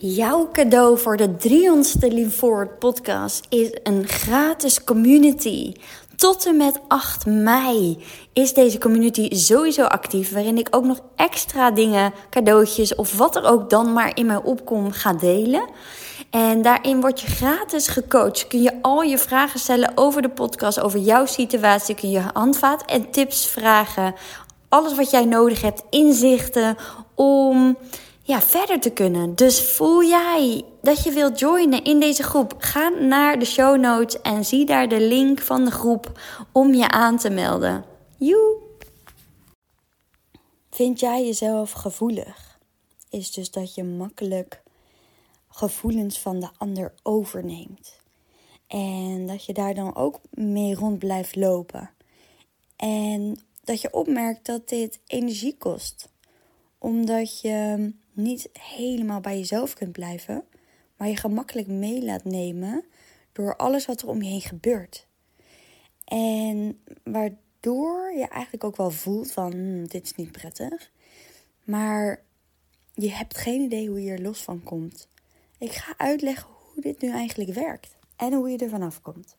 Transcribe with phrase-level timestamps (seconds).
[0.00, 5.72] Jouw cadeau voor de 300ste Lean Forward podcast is een gratis community.
[6.16, 11.70] Tot en met 8 mei is deze community sowieso actief, waarin ik ook nog extra
[11.70, 15.68] dingen, cadeautjes of wat er ook dan maar in mij opkomt ga delen.
[16.30, 18.46] En daarin word je gratis gecoacht.
[18.46, 21.94] Kun je al je vragen stellen over de podcast, over jouw situatie.
[21.94, 24.14] Kun je handvaat en tips vragen.
[24.68, 26.76] Alles wat jij nodig hebt, inzichten
[27.14, 27.76] om
[28.28, 29.34] ja, verder te kunnen.
[29.34, 32.54] Dus voel jij dat je wilt joinen in deze groep?
[32.58, 36.20] Ga naar de show notes en zie daar de link van de groep
[36.52, 37.84] om je aan te melden.
[38.18, 38.56] Joe!
[40.70, 42.58] Vind jij jezelf gevoelig?
[43.10, 44.62] Is dus dat je makkelijk
[45.48, 48.00] gevoelens van de ander overneemt.
[48.66, 51.90] En dat je daar dan ook mee rond blijft lopen.
[52.76, 56.08] En dat je opmerkt dat dit energie kost.
[56.78, 60.44] Omdat je niet helemaal bij jezelf kunt blijven,
[60.96, 62.84] maar je gemakkelijk mee laat nemen
[63.32, 65.06] door alles wat er om je heen gebeurt.
[66.04, 70.90] En waardoor je eigenlijk ook wel voelt van hmm, dit is niet prettig,
[71.64, 72.22] maar
[72.94, 75.08] je hebt geen idee hoe je er los van komt.
[75.58, 79.36] Ik ga uitleggen hoe dit nu eigenlijk werkt en hoe je er vanaf komt.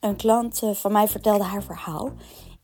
[0.00, 2.12] Een klant eh, van mij vertelde haar verhaal.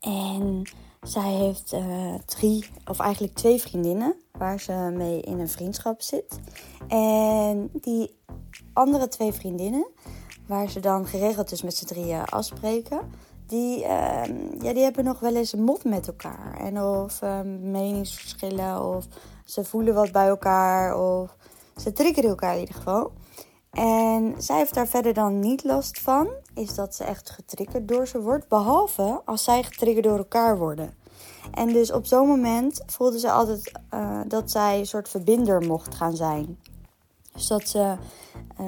[0.00, 0.62] En
[1.02, 6.40] zij heeft uh, drie, of eigenlijk twee vriendinnen, waar ze mee in een vriendschap zit.
[6.88, 8.18] En die
[8.72, 9.86] andere twee vriendinnen,
[10.46, 13.00] waar ze dan geregeld dus met z'n drieën afspreken,
[13.46, 14.24] die, uh,
[14.60, 16.56] ja, die hebben nog wel eens een mot met elkaar.
[16.60, 19.06] En of uh, meningsverschillen, of
[19.44, 21.36] ze voelen wat bij elkaar, of
[21.76, 23.12] ze triggeren elkaar in ieder geval.
[23.70, 28.06] En zij heeft daar verder dan niet last van, is dat ze echt getriggerd door
[28.06, 30.94] ze wordt, behalve als zij getriggerd door elkaar worden.
[31.50, 35.94] En dus op zo'n moment voelde ze altijd uh, dat zij een soort verbinder mocht
[35.94, 36.58] gaan zijn.
[37.32, 37.96] Dus dat ze
[38.60, 38.66] uh,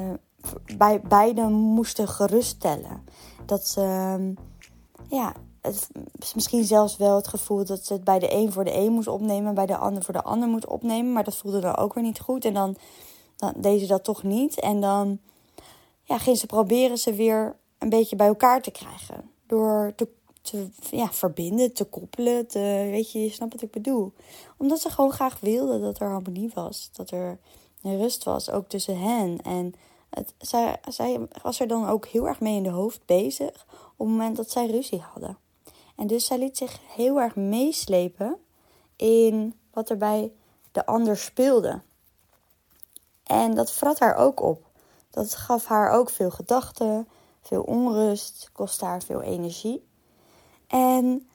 [0.76, 3.04] bij beiden moesten geruststellen.
[3.46, 4.36] Dat ze, uh,
[5.08, 5.88] ja, het,
[6.34, 9.08] misschien zelfs wel het gevoel dat ze het bij de een voor de een moest
[9.08, 11.12] opnemen, bij de ander voor de ander moet opnemen.
[11.12, 12.44] Maar dat voelde dan ook weer niet goed.
[12.44, 12.76] En dan
[13.42, 14.60] dan deze dat toch niet.
[14.60, 15.18] En dan
[16.04, 19.30] ja, ging ze proberen ze weer een beetje bij elkaar te krijgen.
[19.46, 20.08] Door te,
[20.90, 22.46] ja, verbinden, te koppelen.
[22.90, 24.12] Weet je, je snapt wat ik bedoel.
[24.56, 26.90] Omdat ze gewoon graag wilde dat er harmonie was.
[26.92, 27.38] Dat er
[27.82, 29.40] rust was, ook tussen hen.
[29.42, 29.74] En
[30.10, 33.66] het, zij, zij was er dan ook heel erg mee in de hoofd bezig.
[33.96, 35.38] Op het moment dat zij ruzie hadden.
[35.96, 38.36] En dus zij liet zich heel erg meeslepen
[38.96, 40.32] in wat er bij
[40.72, 41.82] de ander speelde.
[43.32, 44.66] En dat vrat haar ook op.
[45.10, 47.08] Dat gaf haar ook veel gedachten,
[47.40, 49.88] veel onrust, kostte haar veel energie.
[50.66, 51.28] En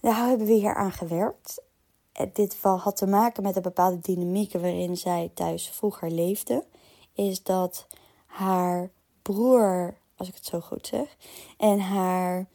[0.00, 1.62] daar hebben we hier aan gewerkt.
[2.32, 6.64] Dit had te maken met een bepaalde dynamiek waarin zij thuis vroeger leefde.
[7.12, 7.86] Is dat
[8.26, 8.90] haar
[9.22, 11.16] broer, als ik het zo goed zeg,
[11.58, 12.46] en haar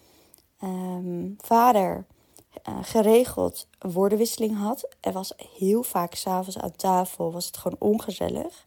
[0.64, 2.06] um, vader
[2.70, 4.88] uh, geregeld woordenwisseling had.
[5.00, 8.64] Er was heel vaak s'avonds aan tafel, was het gewoon ongezellig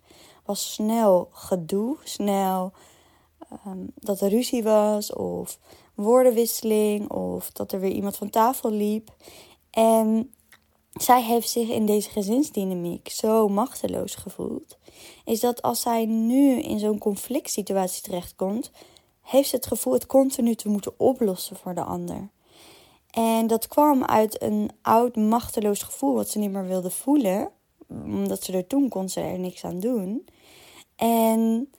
[0.46, 2.72] was snel gedoe, snel
[3.66, 5.58] um, dat er ruzie was of
[5.94, 9.14] woordenwisseling of dat er weer iemand van tafel liep.
[9.70, 10.32] En
[10.92, 14.78] zij heeft zich in deze gezinsdynamiek zo machteloos gevoeld.
[15.24, 18.70] Is dat als zij nu in zo'n conflict situatie terechtkomt,
[19.22, 22.28] heeft ze het gevoel het continu te moeten oplossen voor de ander.
[23.16, 27.50] En dat kwam uit een oud machteloos gevoel wat ze niet meer wilde voelen.
[27.88, 30.28] Omdat ze er toen kon ze er niks aan doen.
[30.96, 31.70] En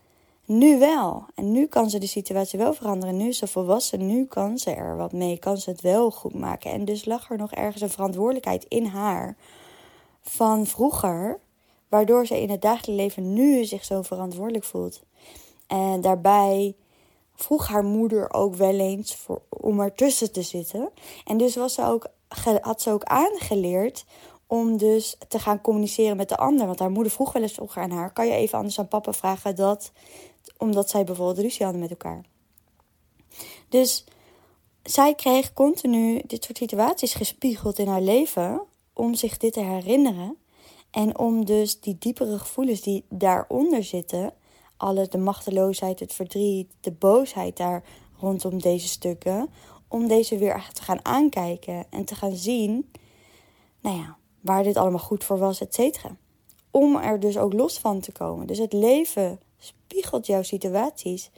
[0.46, 1.26] nu wel.
[1.36, 3.18] En nu kan ze de situatie wel veranderen.
[3.18, 4.06] Nu is ze volwassen.
[4.06, 5.38] Nu kan ze er wat mee.
[5.38, 6.72] Kan ze het wel goed maken.
[6.72, 9.38] En dus lag er nog ergens een verantwoordelijkheid in haar
[10.22, 11.40] van vroeger.
[11.90, 15.02] Waardoor ze in het dagelijks leven nu zich zo verantwoordelijk voelt.
[15.68, 16.76] En daarbij
[17.38, 20.90] vroeg haar moeder ook wel eens voor, om ertussen te zitten.
[21.26, 22.08] En dus was ze ook,
[22.62, 24.06] had ze ook aangeleerd
[24.48, 26.66] om dus te gaan communiceren met de ander.
[26.66, 29.56] Want haar moeder vroeg wel eens aan haar: kan je even anders aan papa vragen
[29.56, 29.92] dat,
[30.58, 32.26] omdat zij bijvoorbeeld ruzie hadden met elkaar.
[33.70, 34.06] Dus
[34.84, 38.62] zij kreeg continu dit soort situaties gespiegeld in haar leven
[38.94, 40.38] om zich dit te herinneren.
[40.92, 44.34] En om dus die diepere gevoelens die daaronder zitten,
[44.78, 47.84] alle de machteloosheid, het verdriet, de boosheid daar
[48.20, 49.50] rondom deze stukken,
[49.88, 52.92] om deze weer echt te gaan aankijken en te gaan zien,
[53.82, 56.18] nou ja, waar dit allemaal goed voor was, et cetera.
[56.72, 58.48] Om er dus ook los van te komen.
[58.48, 61.32] Dus het leven spiegelt jouw situaties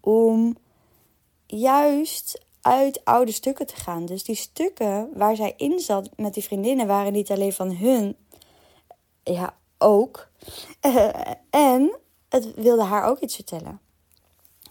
[0.00, 0.56] om
[1.46, 4.06] juist uit oude stukken te gaan.
[4.06, 8.16] Dus die stukken waar zij in zat met die vriendinnen waren niet alleen van hun,
[9.22, 10.28] ja, ook.
[11.50, 11.96] en
[12.28, 13.80] het wilde haar ook iets vertellen.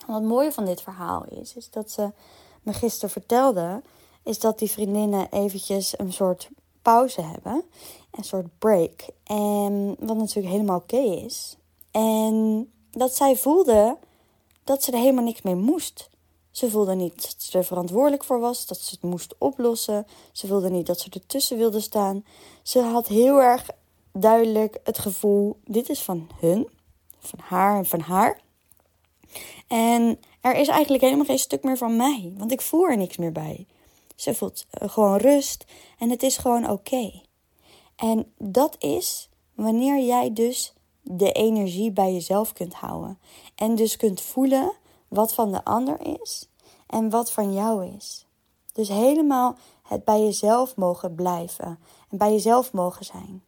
[0.07, 2.11] Wat mooie van dit verhaal is, is dat ze
[2.61, 3.81] me gisteren vertelde,
[4.23, 6.49] is dat die vriendinnen eventjes een soort
[6.81, 7.63] pauze hebben.
[8.11, 9.05] Een soort break.
[9.23, 11.57] En wat natuurlijk helemaal oké is.
[11.91, 13.97] En dat zij voelde
[14.63, 16.09] dat ze er helemaal niks mee moest.
[16.51, 20.07] Ze voelde niet dat ze er verantwoordelijk voor was, dat ze het moest oplossen.
[20.31, 22.25] Ze voelde niet dat ze ertussen wilde staan.
[22.63, 23.69] Ze had heel erg
[24.11, 26.67] duidelijk het gevoel: dit is van hun,
[27.25, 28.41] van haar en van haar.
[29.67, 33.17] En er is eigenlijk helemaal geen stuk meer van mij, want ik voel er niks
[33.17, 33.65] meer bij.
[34.15, 35.65] Ze voelt eh, gewoon rust
[35.99, 37.21] en het is gewoon oké.
[37.95, 43.19] En dat is wanneer jij dus de energie bij jezelf kunt houden.
[43.55, 44.71] En dus kunt voelen
[45.07, 46.49] wat van de ander is
[46.87, 48.25] en wat van jou is.
[48.73, 51.79] Dus helemaal het bij jezelf mogen blijven
[52.09, 53.43] en bij jezelf mogen zijn.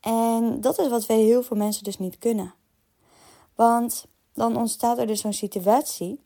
[0.00, 2.54] En dat is wat heel veel mensen dus niet kunnen.
[3.58, 6.20] Want dan ontstaat er dus zo'n situatie.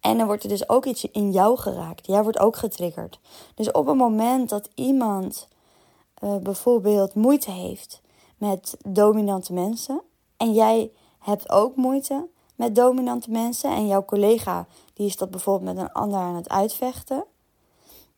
[0.00, 2.06] En dan wordt er dus ook iets in jou geraakt.
[2.06, 3.20] Jij wordt ook getriggerd.
[3.54, 5.48] Dus op het moment dat iemand
[6.24, 8.00] uh, bijvoorbeeld moeite heeft
[8.36, 10.02] met dominante mensen.
[10.36, 13.70] En jij hebt ook moeite met dominante mensen.
[13.70, 17.24] En jouw collega die is dat bijvoorbeeld met een ander aan het uitvechten.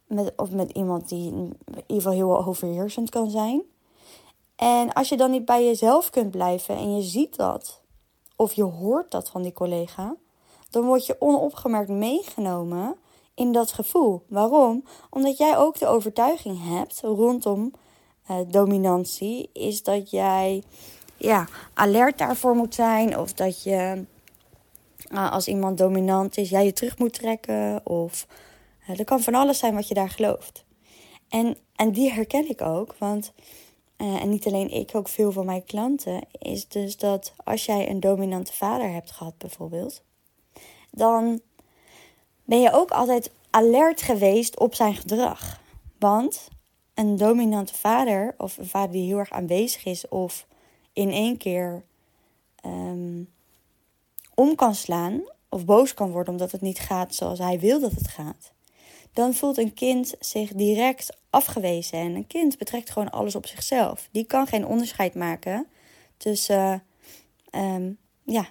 [0.06, 3.62] Met, of met iemand die in ieder geval heel overheersend kan zijn.
[4.56, 7.79] En als je dan niet bij jezelf kunt blijven en je ziet dat,
[8.40, 10.16] of je hoort dat van die collega,
[10.70, 12.96] dan word je onopgemerkt meegenomen
[13.34, 14.22] in dat gevoel.
[14.28, 14.84] Waarom?
[15.10, 17.72] Omdat jij ook de overtuiging hebt rondom
[18.30, 20.62] uh, dominantie, is dat jij
[21.16, 24.04] ja, alert daarvoor moet zijn, of dat je
[25.12, 28.26] uh, als iemand dominant is, jij je terug moet trekken, of
[28.88, 30.64] uh, er kan van alles zijn wat je daar gelooft.
[31.28, 33.32] En, en die herken ik ook, want
[34.00, 37.90] uh, en niet alleen ik, ook veel van mijn klanten, is dus dat als jij
[37.90, 40.02] een dominante vader hebt gehad, bijvoorbeeld,
[40.90, 41.40] dan
[42.44, 45.60] ben je ook altijd alert geweest op zijn gedrag.
[45.98, 46.48] Want
[46.94, 50.46] een dominante vader, of een vader die heel erg aanwezig is, of
[50.92, 51.84] in één keer
[52.66, 53.32] um,
[54.34, 57.92] om kan slaan, of boos kan worden omdat het niet gaat zoals hij wil dat
[57.92, 58.52] het gaat,
[59.12, 61.98] dan voelt een kind zich direct afgewezen.
[61.98, 64.08] En een kind betrekt gewoon alles op zichzelf.
[64.12, 65.66] Die kan geen onderscheid maken
[66.16, 66.82] tussen
[67.54, 68.48] um, ja,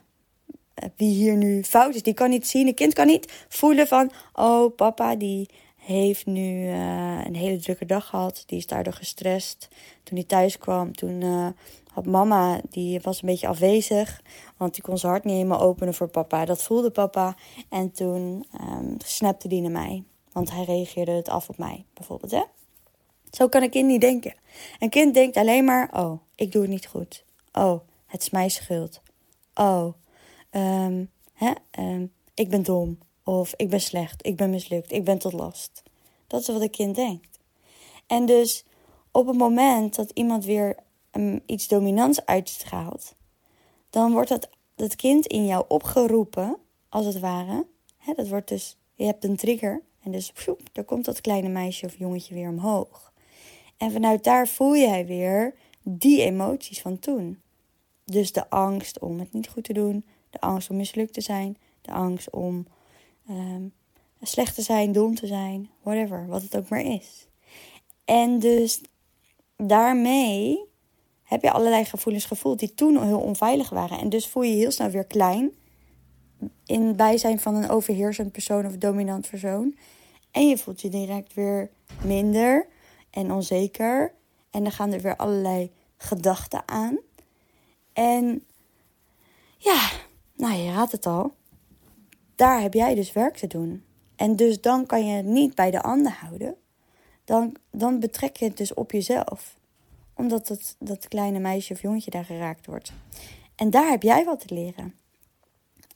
[0.95, 2.03] wie hier nu fout is.
[2.03, 2.67] Die kan niet zien.
[2.67, 7.85] Een kind kan niet voelen van, oh papa die heeft nu uh, een hele drukke
[7.85, 8.43] dag gehad.
[8.45, 9.67] Die is daardoor gestrest.
[10.03, 11.47] Toen hij thuis kwam, toen uh,
[11.91, 14.21] had mama, die was een beetje afwezig.
[14.57, 16.45] Want die kon zijn hart niet helemaal openen voor papa.
[16.45, 17.35] Dat voelde papa.
[17.69, 20.03] En toen um, snapte die naar mij.
[20.31, 22.31] Want hij reageerde het af op mij, bijvoorbeeld.
[22.31, 22.43] Hè?
[23.31, 24.33] Zo kan een kind niet denken.
[24.79, 27.23] Een kind denkt alleen maar: oh, ik doe het niet goed.
[27.51, 29.01] Oh, het is mijn schuld.
[29.53, 29.93] Oh,
[30.51, 32.97] um, hè, um, ik ben dom.
[33.23, 35.83] Of ik ben slecht, ik ben mislukt, ik ben tot last.
[36.27, 37.39] Dat is wat een kind denkt.
[38.07, 38.65] En dus
[39.11, 40.75] op het moment dat iemand weer
[41.11, 43.15] um, iets dominants uitstraalt,
[43.89, 46.57] dan wordt dat, dat kind in jou opgeroepen,
[46.89, 47.65] als het ware.
[47.97, 51.49] Hè, dat wordt dus, je hebt een trigger en dus pjoep, daar komt dat kleine
[51.49, 53.13] meisje of jongetje weer omhoog.
[53.77, 57.41] En vanuit daar voel jij weer die emoties van toen.
[58.05, 61.57] Dus de angst om het niet goed te doen, de angst om mislukt te zijn,
[61.81, 62.67] de angst om
[63.29, 63.73] um,
[64.21, 67.27] slecht te zijn, dom te zijn, whatever, wat het ook maar is.
[68.05, 68.81] En dus
[69.57, 70.67] daarmee
[71.23, 73.99] heb je allerlei gevoelens gevoeld die toen heel onveilig waren.
[73.99, 75.51] En dus voel je je heel snel weer klein
[76.65, 79.75] in bijzijn van een overheersend persoon of dominant persoon.
[80.31, 81.69] En je voelt je direct weer
[82.03, 82.67] minder
[83.09, 84.13] en onzeker.
[84.49, 86.97] En dan gaan er weer allerlei gedachten aan.
[87.93, 88.45] En
[89.57, 89.89] ja,
[90.35, 91.33] nou je raadt het al.
[92.35, 93.83] Daar heb jij dus werk te doen.
[94.15, 96.55] En dus dan kan je het niet bij de ander houden.
[97.25, 99.57] Dan, dan betrek je het dus op jezelf.
[100.13, 102.91] Omdat het, dat kleine meisje of jongetje daar geraakt wordt.
[103.55, 104.98] En daar heb jij wat te leren.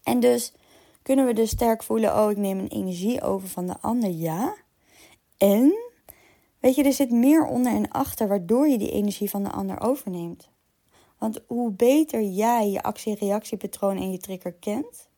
[0.04, 0.54] En dus
[1.02, 4.10] kunnen we dus sterk voelen: oh, ik neem een energie over van de ander.
[4.10, 4.56] Ja.
[5.38, 5.74] En,
[6.60, 9.82] weet je, er zit meer onder en achter waardoor je die energie van de ander
[9.82, 10.50] overneemt.
[11.18, 15.10] Want hoe beter jij je actie-reactiepatroon en je trigger kent,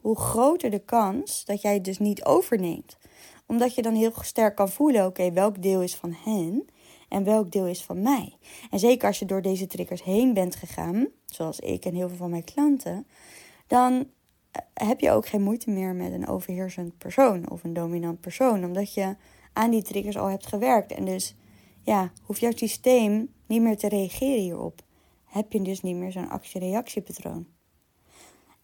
[0.00, 2.98] hoe groter de kans dat jij het dus niet overneemt.
[3.46, 6.66] Omdat je dan heel sterk kan voelen: oké, welk deel is van hen
[7.08, 8.36] en welk deel is van mij.
[8.70, 12.16] En zeker als je door deze triggers heen bent gegaan, zoals ik en heel veel
[12.16, 13.06] van mijn klanten,
[13.66, 14.06] dan
[14.74, 18.94] heb je ook geen moeite meer met een overheersend persoon of een dominant persoon, omdat
[18.94, 19.16] je
[19.52, 20.92] aan die triggers al hebt gewerkt.
[20.92, 21.34] En dus
[21.82, 24.82] ja, hoeft jouw systeem niet meer te reageren hierop.
[25.24, 27.46] Heb je dus niet meer zo'n actie-reactiepatroon.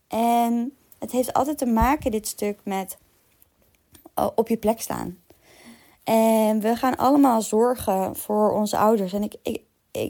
[0.09, 2.99] En het heeft altijd te maken, dit stuk, met
[4.19, 5.19] uh, op je plek staan.
[6.05, 9.12] En we gaan allemaal zorgen voor onze ouders.
[9.12, 9.62] En ik, ik,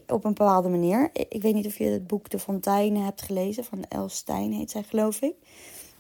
[0.06, 1.10] op een bepaalde manier.
[1.12, 3.64] Ik, weet niet of je het boek De Fonteinen hebt gelezen.
[3.64, 5.34] Van Els Stein heet zij, geloof ik.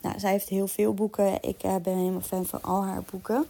[0.02, 1.42] Nou, zij heeft heel veel boeken.
[1.42, 3.44] Ik uh, ben helemaal fan van al haar boeken.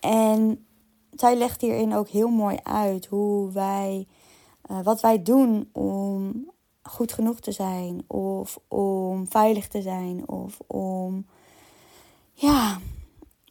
[0.00, 0.66] En
[1.12, 4.06] zij legt hierin ook heel mooi uit hoe wij,
[4.70, 6.50] uh, wat wij doen om
[6.82, 11.26] goed genoeg te zijn, of om veilig te zijn, of om
[12.32, 12.78] ja,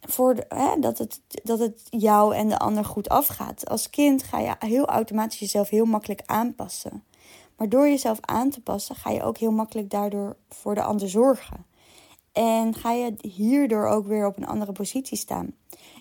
[0.08, 3.68] voor hè, dat, het, dat het jou en de ander goed afgaat.
[3.68, 7.04] Als kind ga je heel automatisch jezelf heel makkelijk aanpassen.
[7.56, 11.08] Maar door jezelf aan te passen, ga je ook heel makkelijk daardoor voor de ander
[11.08, 11.64] zorgen.
[12.32, 15.54] En ga je hierdoor ook weer op een andere positie staan.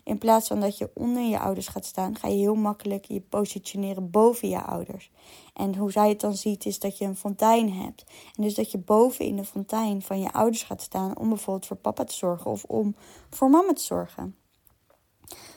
[0.04, 3.22] In plaats van dat je onder je ouders gaat staan, ga je heel makkelijk je
[3.22, 5.12] positioneren boven je ouders.
[5.54, 8.04] En hoe zij het dan ziet, is dat je een fontein hebt.
[8.36, 11.66] En dus dat je boven in de fontein van je ouders gaat staan om bijvoorbeeld
[11.66, 12.96] voor papa te zorgen of om
[13.30, 14.36] voor mama te zorgen.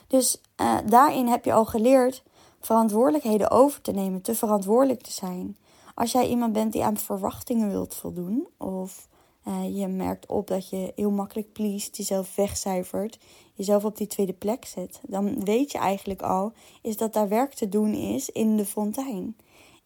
[0.06, 2.22] Dus uh, daarin heb je al geleerd
[2.60, 5.56] verantwoordelijkheden over te nemen, te verantwoordelijk te zijn.
[5.94, 9.08] Als jij iemand bent die aan verwachtingen wilt voldoen, of
[9.48, 13.18] uh, je merkt op dat je heel makkelijk pleest, jezelf wegcijfert,
[13.54, 17.54] jezelf op die tweede plek zet, dan weet je eigenlijk al is dat daar werk
[17.54, 19.36] te doen is in de fontein.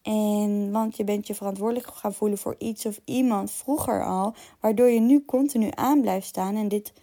[0.01, 4.87] En want je bent je verantwoordelijk gaan voelen voor iets of iemand vroeger al, waardoor
[4.87, 6.93] je nu continu aan blijft staan en dit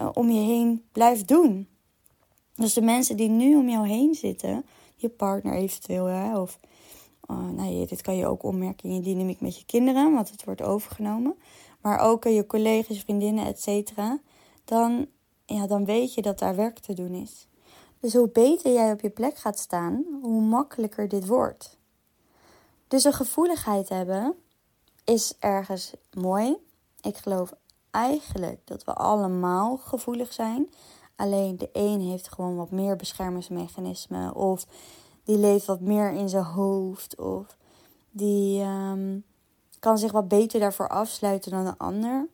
[0.00, 1.68] uh, om je heen blijft doen.
[2.54, 4.64] Dus de mensen die nu om jou heen zitten,
[4.96, 6.58] je partner eventueel, hè, of
[7.30, 10.44] uh, nou dit kan je ook opmerken in je dynamiek met je kinderen, want het
[10.44, 11.34] wordt overgenomen.
[11.80, 14.18] Maar ook je collega's, vriendinnen, et cetera.
[14.64, 15.06] Dan,
[15.44, 17.46] ja, dan weet je dat daar werk te doen is.
[18.00, 21.78] Dus hoe beter jij op je plek gaat staan, hoe makkelijker dit wordt.
[22.88, 24.34] Dus een gevoeligheid hebben
[25.04, 26.56] is ergens mooi.
[27.00, 27.52] Ik geloof
[27.90, 30.70] eigenlijk dat we allemaal gevoelig zijn.
[31.16, 34.34] Alleen de een heeft gewoon wat meer beschermingsmechanismen.
[34.34, 34.66] Of
[35.24, 37.16] die leeft wat meer in zijn hoofd.
[37.16, 37.56] Of
[38.10, 39.24] die um,
[39.78, 42.28] kan zich wat beter daarvoor afsluiten dan de ander.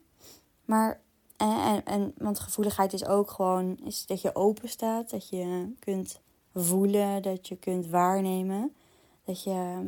[0.65, 1.01] Maar,
[1.37, 5.09] en, en, en, want gevoeligheid is ook gewoon is dat je open staat.
[5.09, 6.19] Dat je kunt
[6.53, 8.75] voelen, dat je kunt waarnemen.
[9.25, 9.87] Dat je ehm,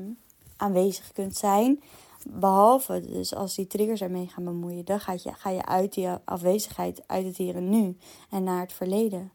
[0.58, 1.82] aanwezig kunt zijn.
[2.30, 6.10] Behalve dus als die triggers ermee gaan bemoeien, dan ga je, ga je uit die
[6.10, 7.98] afwezigheid, uit het hier en nu
[8.30, 9.32] en naar het verleden.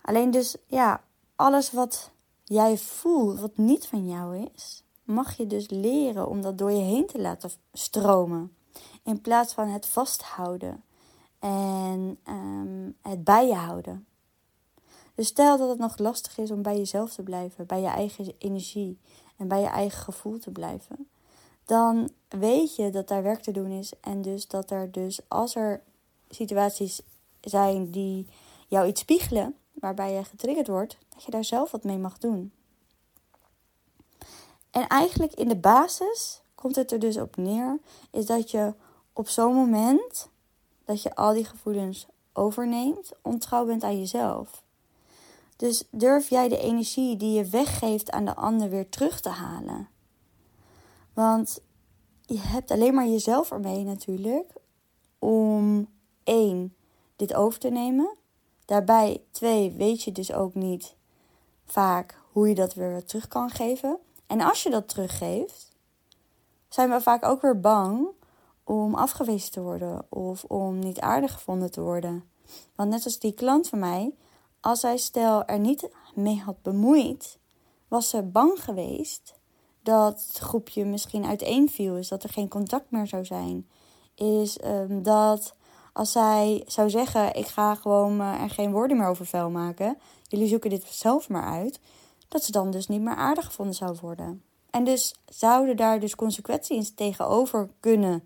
[0.00, 1.04] Alleen dus, ja,
[1.36, 2.10] alles wat
[2.44, 6.82] jij voelt, wat niet van jou is, mag je dus leren om dat door je
[6.82, 8.56] heen te laten stromen.
[9.02, 10.84] In plaats van het vasthouden
[11.38, 14.06] en um, het bij je houden.
[15.14, 18.34] Dus stel dat het nog lastig is om bij jezelf te blijven, bij je eigen
[18.38, 18.98] energie
[19.36, 21.08] en bij je eigen gevoel te blijven,
[21.64, 23.92] dan weet je dat daar werk te doen is.
[24.00, 25.82] En dus dat er dus, als er
[26.28, 27.00] situaties
[27.40, 28.26] zijn die
[28.68, 32.52] jou iets spiegelen, waarbij je getriggerd wordt, dat je daar zelf wat mee mag doen.
[34.74, 37.78] En eigenlijk in de basis komt het er dus op neer,
[38.10, 38.74] is dat je
[39.12, 40.28] op zo'n moment
[40.84, 44.62] dat je al die gevoelens overneemt, ontrouw bent aan jezelf.
[45.56, 49.88] Dus durf jij de energie die je weggeeft aan de ander weer terug te halen.
[51.12, 51.60] Want
[52.22, 54.52] je hebt alleen maar jezelf ermee natuurlijk
[55.18, 55.88] om
[56.24, 56.74] één,
[57.16, 58.16] dit over te nemen.
[58.64, 60.94] Daarbij twee, weet je dus ook niet
[61.64, 63.98] vaak hoe je dat weer terug kan geven.
[64.26, 65.72] En als je dat teruggeeft,
[66.68, 68.08] zijn we vaak ook weer bang
[68.64, 72.24] om afgewezen te worden of om niet aardig gevonden te worden.
[72.74, 74.14] Want net als die klant van mij,
[74.60, 77.38] als zij stel er niet mee had bemoeid,
[77.88, 79.34] was ze bang geweest
[79.82, 81.96] dat het groepje misschien uiteenviel.
[81.96, 83.68] Is dat er geen contact meer zou zijn.
[84.14, 85.54] Is um, dat
[85.92, 89.98] als zij zou zeggen: Ik ga gewoon er geen woorden meer over vuil maken.
[90.28, 91.80] Jullie zoeken dit zelf maar uit.
[92.34, 94.42] Dat ze dan dus niet meer aardig gevonden zou worden.
[94.70, 98.22] En dus zouden daar dus consequenties tegenover kunnen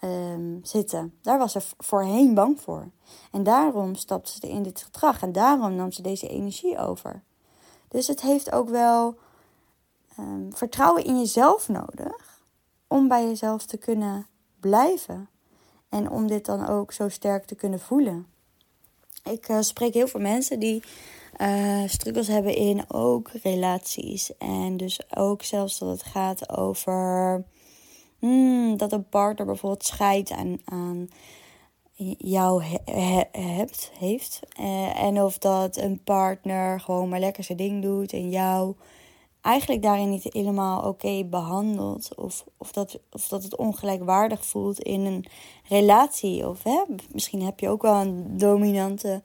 [0.00, 1.14] um, zitten.
[1.22, 2.90] Daar was ze voorheen bang voor.
[3.30, 7.22] En daarom stapte ze in dit gedrag en daarom nam ze deze energie over.
[7.88, 9.18] Dus het heeft ook wel
[10.18, 12.40] um, vertrouwen in jezelf nodig
[12.86, 14.26] om bij jezelf te kunnen
[14.60, 15.28] blijven.
[15.88, 18.26] En om dit dan ook zo sterk te kunnen voelen.
[19.24, 20.82] Ik uh, spreek heel veel mensen die
[21.40, 24.36] uh, struggles hebben in ook relaties.
[24.36, 27.44] En dus ook zelfs dat het gaat over
[28.18, 31.08] hmm, dat een partner bijvoorbeeld scheidt aan, aan
[32.18, 32.62] jou
[33.32, 34.40] hebt, heeft.
[34.60, 38.74] Uh, en of dat een partner gewoon maar lekker zijn ding doet en jou
[39.44, 42.14] eigenlijk daarin niet helemaal oké behandelt.
[42.14, 45.24] Of, of, dat, of dat het ongelijkwaardig voelt in een
[45.68, 46.48] relatie.
[46.48, 46.62] Of
[47.12, 49.22] misschien heb je ook wel een dominante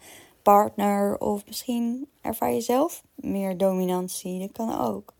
[0.49, 1.19] partner.
[1.19, 4.39] Of misschien ervaar je zelf meer dominantie.
[4.39, 5.13] Dat kan ook.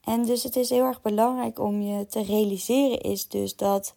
[0.00, 3.94] En dus het is heel erg belangrijk om je te realiseren is dus dat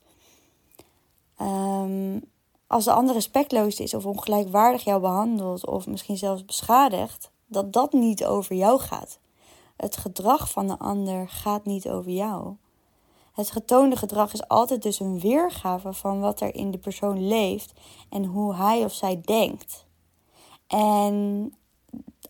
[1.41, 2.21] um,
[2.67, 7.93] als de ander respectloos is of ongelijkwaardig jou behandelt of misschien zelfs beschadigt, dat dat
[7.93, 9.19] niet over jou gaat.
[9.77, 12.55] Het gedrag van de ander gaat niet over jou.
[13.33, 17.73] Het getoonde gedrag is altijd dus een weergave van wat er in de persoon leeft
[18.09, 19.87] en hoe hij of zij denkt.
[20.77, 21.53] En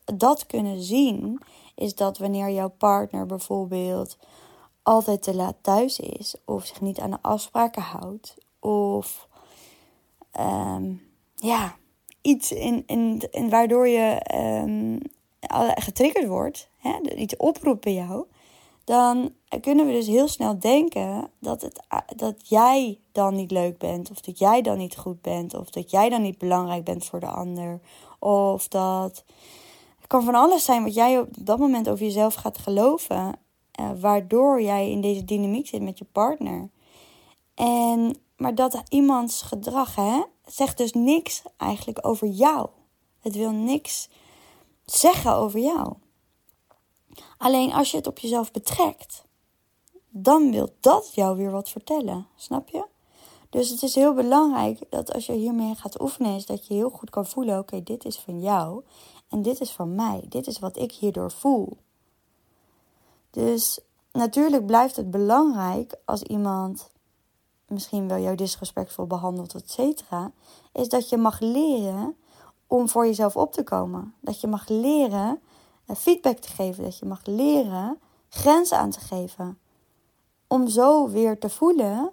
[0.05, 1.41] dat kunnen zien
[1.75, 4.17] is dat wanneer jouw partner bijvoorbeeld
[4.83, 9.27] altijd te laat thuis is, of zich niet aan de afspraken houdt, of
[10.31, 10.93] Ehm,
[11.35, 11.75] ja,
[12.21, 14.99] iets in, in, in waardoor je um,
[15.75, 18.25] getriggerd wordt, hè, iets oproept bij jou,
[18.83, 21.83] dan kunnen we dus heel snel denken dat, het,
[22.15, 25.91] dat jij dan niet leuk bent, of dat jij dan niet goed bent, of dat
[25.91, 27.79] jij dan niet belangrijk bent voor de ander,
[28.19, 29.23] of dat.
[29.97, 33.39] Het kan van alles zijn wat jij op dat moment over jezelf gaat geloven,
[33.79, 36.69] uh, waardoor jij in deze dynamiek zit met je partner.
[37.55, 42.69] En maar dat iemands gedrag hè, zegt dus niks eigenlijk over jou.
[43.19, 44.09] Het wil niks
[44.85, 45.93] zeggen over jou.
[47.37, 49.23] Alleen als je het op jezelf betrekt,
[50.09, 52.27] dan wil dat jou weer wat vertellen.
[52.35, 52.85] Snap je?
[53.49, 56.89] Dus het is heel belangrijk dat als je hiermee gaat oefenen, is dat je heel
[56.89, 58.83] goed kan voelen: oké, dit is van jou
[59.29, 60.25] en dit is van mij.
[60.29, 61.77] Dit is wat ik hierdoor voel.
[63.29, 63.79] Dus
[64.11, 66.89] natuurlijk blijft het belangrijk als iemand
[67.67, 70.31] misschien wel jou disrespectvol behandelt, et cetera,
[70.73, 72.15] is dat je mag leren
[72.67, 74.13] om voor jezelf op te komen.
[74.19, 75.41] Dat je mag leren
[75.85, 79.59] eh, feedback te geven, dat je mag leren grenzen aan te geven.
[80.47, 82.11] Om zo weer te voelen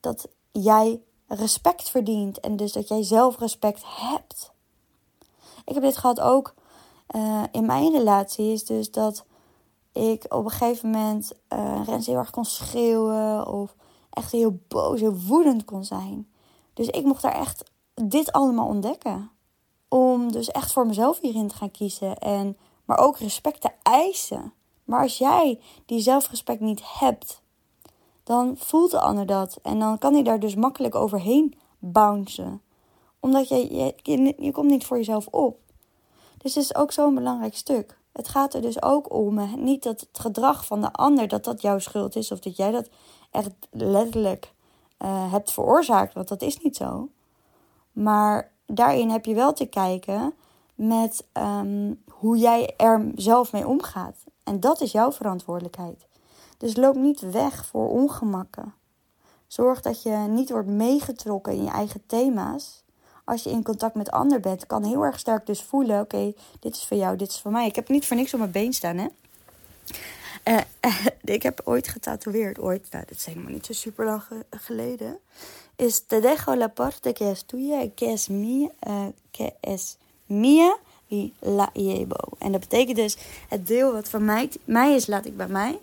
[0.00, 0.28] dat
[0.62, 4.52] jij respect verdient en dus dat jij zelf respect hebt.
[5.64, 6.54] Ik heb dit gehad ook
[7.16, 9.24] uh, in mijn relatie, is dus dat
[9.92, 13.74] ik op een gegeven moment uh, Rens heel erg kon schreeuwen of
[14.10, 16.28] echt heel boos, heel woedend kon zijn.
[16.74, 19.30] Dus ik mocht daar echt dit allemaal ontdekken.
[19.88, 22.18] Om dus echt voor mezelf hierin te gaan kiezen.
[22.18, 24.52] En, maar ook respect te eisen.
[24.84, 27.42] Maar als jij die zelfrespect niet hebt,
[28.26, 29.58] dan voelt de ander dat.
[29.62, 32.62] En dan kan hij daar dus makkelijk overheen bouncen.
[33.20, 35.58] Omdat je, je, je, komt niet voor jezelf op.
[36.38, 37.98] Dus het is ook zo'n belangrijk stuk.
[38.12, 41.62] Het gaat er dus ook om, niet dat het gedrag van de ander, dat dat
[41.62, 42.32] jouw schuld is.
[42.32, 42.88] Of dat jij dat
[43.30, 44.52] echt letterlijk
[44.98, 46.14] uh, hebt veroorzaakt.
[46.14, 47.08] Want dat is niet zo.
[47.92, 50.34] Maar daarin heb je wel te kijken
[50.74, 54.24] met ehm, hoe jij er zelf mee omgaat.
[54.44, 56.06] En dat is jouw verantwoordelijkheid.
[56.56, 58.74] Dus loop niet weg voor ongemakken.
[59.46, 62.84] Zorg dat je niet wordt meegetrokken in je eigen thema's.
[63.24, 66.76] Als je in contact met ander bent, kan heel erg sterk dus voelen: oké, dit
[66.76, 67.66] is voor jou, dit is voor mij.
[67.66, 69.06] Ik heb niet voor niks op mijn been staan, hè?
[70.44, 70.60] Uh,
[71.36, 75.18] ik heb ooit getatoeëerd, ooit, nou, dat is helemaal niet zo super lang geleden.
[75.76, 80.76] Is te dejo la parte que es tuya, que es mía, uh, que es mía
[81.08, 82.36] y la llevo.
[82.38, 83.16] En dat betekent dus,
[83.48, 85.78] het deel wat van mij, mij is, laat ik bij mij.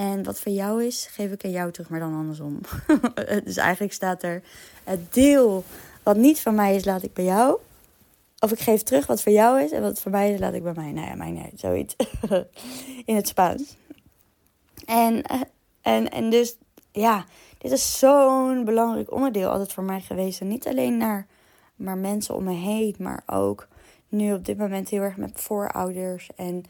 [0.00, 2.60] En wat voor jou is, geef ik aan jou terug, maar dan andersom.
[3.44, 4.42] dus eigenlijk staat er,
[4.84, 5.64] het deel
[6.02, 7.58] wat niet van mij is, laat ik bij jou.
[8.38, 10.62] Of ik geef terug wat voor jou is en wat voor mij is, laat ik
[10.62, 10.92] bij mij.
[10.92, 11.96] Nou ja, mij niet, zoiets.
[13.04, 13.76] In het Spaans.
[14.84, 15.40] En, eh,
[15.80, 16.56] en, en dus,
[16.92, 17.24] ja,
[17.58, 20.40] dit is zo'n belangrijk onderdeel altijd voor mij geweest.
[20.40, 21.26] En niet alleen naar
[21.76, 23.68] maar mensen om me heen, maar ook
[24.08, 26.30] nu op dit moment heel erg met voorouders.
[26.36, 26.64] En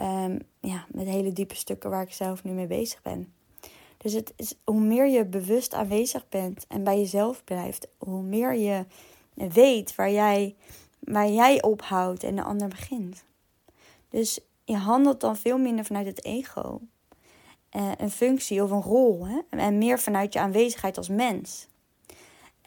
[0.00, 3.32] um, ja, met hele diepe stukken waar ik zelf nu mee bezig ben.
[3.96, 8.54] Dus het is, hoe meer je bewust aanwezig bent en bij jezelf blijft, hoe meer
[8.54, 8.84] je
[9.34, 10.54] weet waar jij,
[10.98, 13.24] waar jij ophoudt en de ander begint.
[14.08, 16.80] Dus je handelt dan veel minder vanuit het ego.
[17.76, 19.26] Uh, een functie of een rol.
[19.26, 19.40] Hè?
[19.50, 21.68] En meer vanuit je aanwezigheid als mens.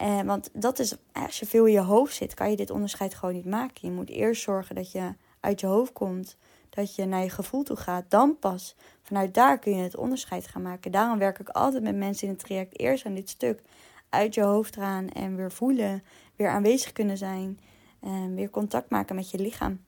[0.02, 3.14] Uh, want dat is, als je veel in je hoofd zit, kan je dit onderscheid
[3.14, 3.88] gewoon niet maken.
[3.88, 6.36] Je moet eerst zorgen dat je uit je hoofd komt
[6.74, 10.46] dat je naar je gevoel toe gaat, dan pas vanuit daar kun je het onderscheid
[10.46, 10.90] gaan maken.
[10.90, 13.62] Daarom werk ik altijd met mensen in het traject eerst aan dit stuk
[14.08, 16.02] uit je hoofd gaan en weer voelen,
[16.36, 17.60] weer aanwezig kunnen zijn,
[18.00, 19.80] en weer contact maken met je lichaam.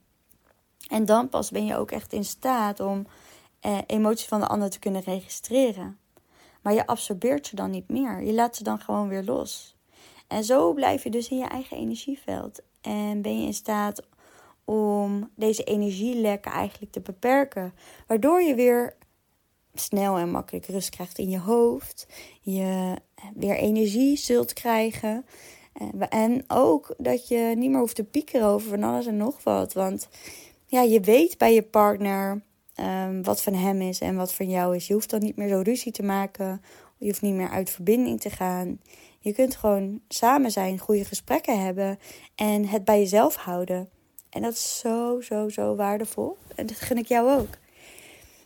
[0.88, 3.06] En dan pas ben je ook echt in staat om
[3.60, 5.98] eh, emoties van de ander te kunnen registreren.
[6.62, 8.22] Maar je absorbeert ze dan niet meer.
[8.22, 9.76] Je laat ze dan gewoon weer los.
[10.26, 12.62] En zo blijf je dus in je eigen energieveld.
[12.80, 14.02] En ben je in staat
[14.66, 17.74] om deze energielekken eigenlijk te beperken.
[18.06, 18.96] Waardoor je weer
[19.74, 22.06] snel en makkelijk rust krijgt in je hoofd.
[22.40, 22.96] Je
[23.34, 25.26] weer energie zult krijgen.
[25.72, 29.42] Eh, en ook dat je niet meer hoeft te piekeren over van alles en nog
[29.42, 29.72] wat.
[29.72, 30.08] Want
[30.66, 32.42] ja, je weet bij je partner
[32.80, 34.86] um, wat van hem is en wat van jou is.
[34.86, 36.62] Je hoeft dan niet meer zo ruzie te maken.
[36.98, 38.80] Je hoeft niet meer uit verbinding te gaan.
[39.18, 41.98] Je kunt gewoon samen zijn, goede gesprekken hebben
[42.34, 43.88] en het bij jezelf houden.
[44.36, 46.36] En dat is zo, zo, zo waardevol.
[46.54, 47.48] En dat gun ik jou ook.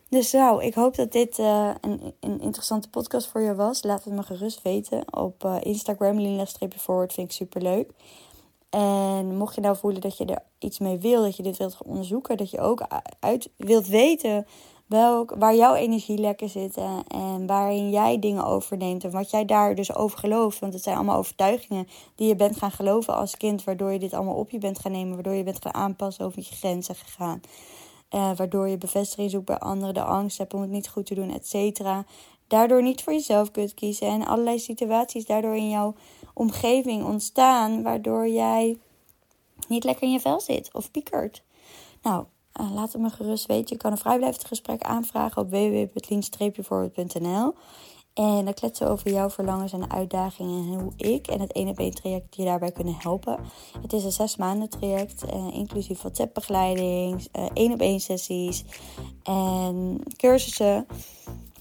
[0.09, 3.83] Dus nou, ik hoop dat dit uh, een, een interessante podcast voor je was.
[3.83, 7.91] Laat het me gerust weten op uh, Instagram, Lina-forward, vind ik super leuk.
[8.71, 11.77] En mocht je nou voelen dat je er iets mee wil, dat je dit wilt
[11.85, 12.87] onderzoeken, dat je ook
[13.21, 14.47] uit wilt weten
[14.91, 19.95] welk, waar jouw energielekken zitten en waarin jij dingen overneemt en wat jij daar dus
[19.95, 20.59] over gelooft.
[20.59, 24.13] Want het zijn allemaal overtuigingen die je bent gaan geloven als kind, waardoor je dit
[24.13, 27.41] allemaal op je bent gaan nemen, waardoor je bent gaan aanpassen over je grenzen gegaan.
[28.11, 31.15] Uh, waardoor je bevestiging zoekt bij anderen, de angst hebt om het niet goed te
[31.15, 32.05] doen, et cetera.
[32.47, 35.95] Daardoor niet voor jezelf kunt kiezen en allerlei situaties daardoor in jouw
[36.35, 38.79] omgeving ontstaan, waardoor jij
[39.69, 41.43] niet lekker in je vel zit of piekert.
[42.03, 42.25] Nou,
[42.75, 43.77] laat het me gerust weten.
[43.77, 47.55] Je kan een vrijblijvend gesprek aanvragen op www.lean-forward.nl.
[48.15, 51.69] En dan kletsen we over jouw verlangens en uitdagingen en hoe ik en het 1
[51.69, 53.39] op 1 traject je daarbij kunnen helpen.
[53.83, 58.65] Het is een zes maanden traject, uh, inclusief WhatsApp-begeleiding, uh, 1 op 1 sessies
[59.23, 60.87] en cursussen.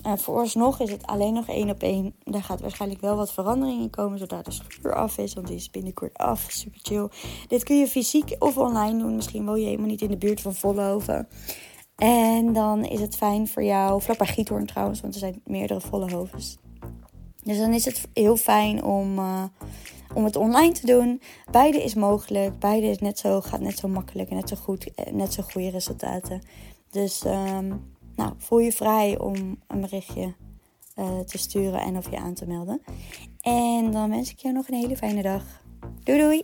[0.10, 2.16] Uh, vooralsnog is het alleen nog één op één.
[2.24, 5.34] Daar gaat waarschijnlijk wel wat verandering in komen zodra de schuur af is.
[5.34, 6.46] Want die is binnenkort af.
[6.50, 7.08] Super chill.
[7.48, 9.16] Dit kun je fysiek of online doen.
[9.16, 11.28] Misschien woon je helemaal niet in de buurt van Vollenhoven.
[11.96, 16.58] En dan is het fijn voor jou, vlakbij Giethoorn trouwens, want er zijn meerdere Vollenhovens.
[17.44, 19.44] Dus dan is het heel fijn om, uh,
[20.14, 21.22] om het online te doen.
[21.52, 22.60] Beide is mogelijk.
[22.60, 24.94] Beide is net zo, gaat net zo makkelijk en net zo goed.
[24.94, 26.42] Eh, net zo goede resultaten.
[26.90, 29.36] Dus um, nou, voel je vrij om
[29.68, 30.34] een berichtje
[30.96, 32.82] uh, te sturen en of je aan te melden.
[33.42, 35.44] En dan wens ik jou nog een hele fijne dag.
[36.04, 36.44] Doei doei!